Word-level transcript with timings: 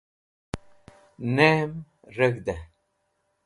Nem 1.35 1.71
reg̃hdẽ 2.17 2.57